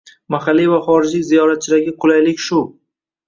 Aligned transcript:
Mahalliy 0.35 0.69
va 0.71 0.79
xorijlik 0.85 1.27
ziyoratchilarga 1.27 1.93
qulaylik 2.05 2.43
shu. 2.47 2.65